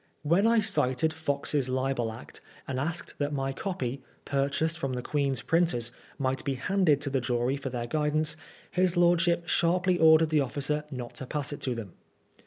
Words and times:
When 0.23 0.47
I 0.47 0.61
cited 0.61 1.13
Fox's 1.13 1.69
Libel 1.69 2.11
Act 2.11 2.41
and 2.67 2.79
asked 2.79 3.19
that 3.19 3.31
my 3.31 3.53
copy, 3.53 4.01
purchased 4.25 4.79
from 4.79 4.93
the 4.93 5.03
Queen's 5.03 5.43
printers, 5.43 5.91
might 6.17 6.43
be 6.43 6.55
handed 6.55 7.01
to 7.01 7.11
the 7.11 7.21
jury 7.21 7.55
for 7.55 7.69
their 7.69 7.85
guidance, 7.85 8.35
his 8.71 8.97
lordship 8.97 9.47
sharply 9.47 9.99
ordered 9.99 10.31
the 10.31 10.41
officer 10.41 10.85
not 10.89 11.13
to 11.17 11.27
pass 11.27 11.53
it 11.53 11.61
to 11.61 11.75
them. 11.75 11.93